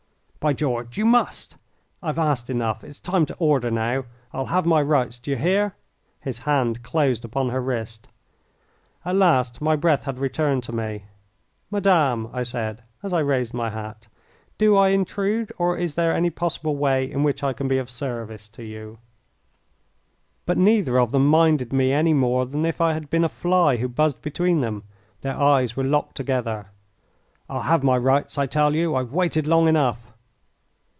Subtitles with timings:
[0.43, 1.55] "By George, you must!
[2.01, 2.83] I've asked enough.
[2.83, 4.05] It's time to order now.
[4.33, 5.75] I'll have my rights, d'ye hear?"
[6.19, 8.07] His hand closed upon her wrist.
[9.05, 11.03] At last my breath had returned to me.
[11.69, 14.07] "Madame," I said, as I raised my hat,
[14.57, 17.87] "do I intrude, or is there any possible way in which I can be of
[17.87, 18.97] service to you?"
[20.47, 23.75] But neither of them minded me any more than if I had been a fly
[23.77, 24.85] who buzzed between them.
[25.21, 26.71] Their eyes were locked together.
[27.47, 28.95] "I'll have my rights, I tell you.
[28.95, 30.07] I've waited long enough."